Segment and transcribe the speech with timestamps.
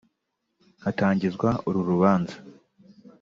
[0.83, 2.35] Hatangizwa uru rubanza